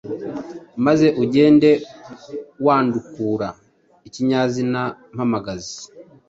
[0.85, 1.69] maze ugende
[2.65, 3.47] wandukura
[4.07, 4.81] ikinyazina
[5.13, 5.77] mpamagazi,